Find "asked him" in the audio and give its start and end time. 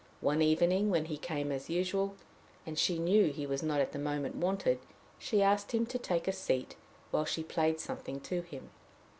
5.43-5.85